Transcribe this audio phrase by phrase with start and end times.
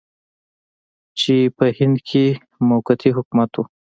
[1.19, 2.25] چې په هند کې
[2.69, 3.61] موقتي حکومت و.